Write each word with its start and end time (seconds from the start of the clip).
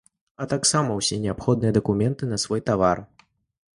А 0.43 0.45
таксама 0.53 0.95
ўсе 0.99 1.19
неабходныя 1.27 1.75
дакументы 1.79 2.31
на 2.33 2.43
свой 2.45 2.67
тавар. 2.71 3.07